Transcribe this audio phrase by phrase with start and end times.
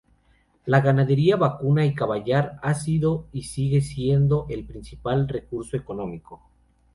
[0.65, 6.41] La ganadería vacuna y caballar ha sido y sigue siendo el principal recurso económico.